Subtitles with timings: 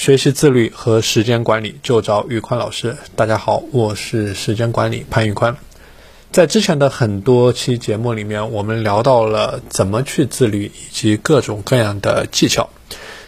[0.00, 2.96] 学习自律和时间管理就找宇宽老师。
[3.16, 5.58] 大家好，我是时间管理潘宇宽。
[6.32, 12.70] 在之前的很多期节目里面，我们聊到了怎么去自律以及各种各样的技巧。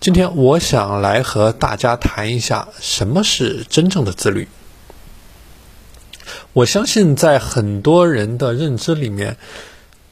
[0.00, 4.48] 今天我想来和大家谈一下什么是真正的自律。
[6.54, 9.36] 我相信在很多人的认知里面，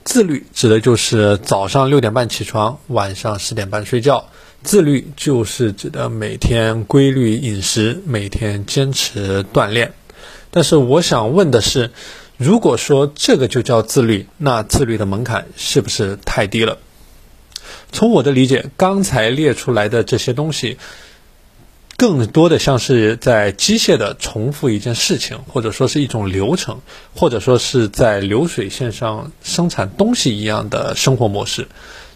[0.05, 4.29] 自律指的就是早上六点半起床，晚上十点半睡觉。
[4.63, 9.93] 自律就是指的每天规律饮食，每天坚持锻炼。
[10.51, 11.91] 但是我想问的是，
[12.37, 16.79] 如果说这个就叫自律，那自律的门槛是不是太低了？
[17.91, 20.79] 从我的理解，刚才列出来的这些东西，
[21.97, 26.81] 更多的像是在机械的重复一件事情，或者说是一种流程，
[27.17, 31.67] 或者说是在流水线上生产东西一样的生活模式。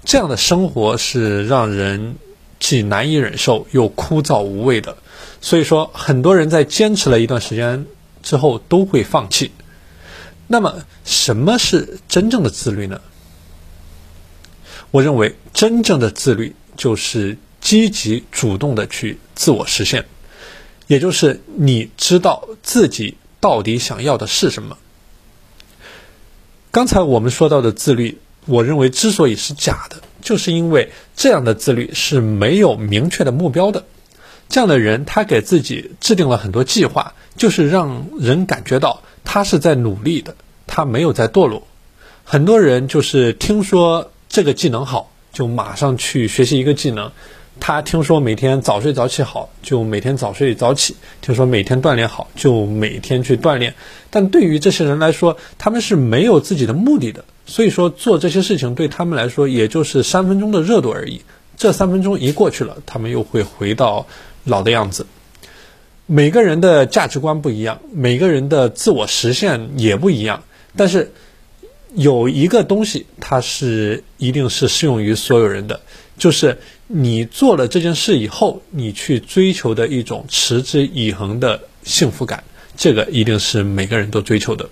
[0.04, 2.16] 这样的生活是让人。
[2.58, 4.96] 既难以忍受又枯燥无味的，
[5.40, 7.86] 所以说很多人在坚持了一段时间
[8.22, 9.52] 之后都会放弃。
[10.46, 13.00] 那么，什么是真正的自律呢？
[14.92, 20.06] 我认为，真正的自律就是积极主动的去自我实现，
[20.86, 24.78] 也就是你知道自己到底想要的是什么。
[26.70, 30.00] 刚才我们说到的自律，我认为之所以是假的。
[30.26, 33.84] 就是因为这样的自律是没有明确的目标的，
[34.48, 40.34] 这样的人他给自己制定了很多计划，就是让人感觉到他是在努力的，
[40.66, 41.62] 他没有在堕落。
[42.24, 47.12] 很多人就是听说这个技能好，就马上去学习一个技能。
[47.58, 53.74] 他听说每天早睡早起好，就每天早睡早起；听说每天锻炼好，就每天去锻炼。
[54.10, 61.22] 但对于这些人来说，他们是没有自己的目的的，所以说做这些事情对他们来说也就是三分钟的热度而已。
[61.56, 64.06] 这三分钟一过去了，他们又会回到
[64.44, 65.06] 老的样子。
[66.06, 70.44] 每个人的价值观不一样，每个人的自我实现也不一样，
[70.76, 71.12] 但是
[71.94, 75.80] 有一个东西，它是一定是适用于所有人的。
[76.18, 76.58] 就是
[76.88, 82.44] 你做了这件事以后，你去追求的一种持之以恒的幸福感，
[82.76, 84.68] 这个一定是每个人都追求的。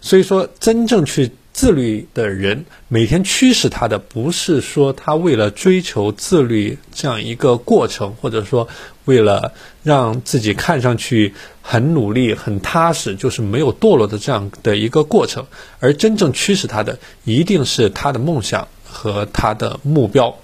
[0.00, 8.68] 所以说，真正去自律的人，每天驱使他的不是说他为了追求自律这样一个过程，或者说
[9.06, 15.46] 为了让自己看上去很努力、很踏实，就是没有堕落的这样的一个过程，
[15.80, 20.38] 而真正驱使他的，一定是他的梦想和他的目标。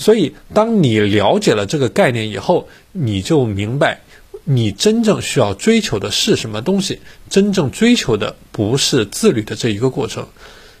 [0.00, 4.00] 所以，当你了解了这个概念以后，你就明白，
[4.44, 7.00] 你真正需要追求的是什么东西。
[7.28, 10.28] 真正追求的不是自律的这一个过程。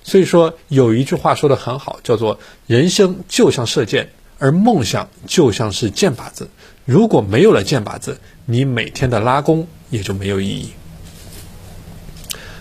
[0.04, 4.08] 所以说，有一句话说的很好，叫做“人生就像射箭，
[4.38, 6.48] 而梦想就像是箭靶子。
[6.84, 10.70] 如果没有了箭靶子，你每天的拉弓也就没有意义。”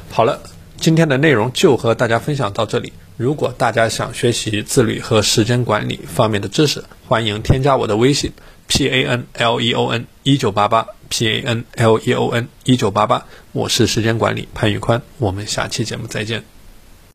[0.09, 0.41] 好了，
[0.79, 2.93] 今天的内容就和大家分享到这里。
[3.17, 8.31] 如果大家想学习自律和时间管理方面的知识，欢迎添加我的微信
[8.67, 12.47] p a n l e o n 一九八八 p a n l e o n
[12.63, 16.56] 一九八八，我是时间管理潘宇宽，我们下期节目再见。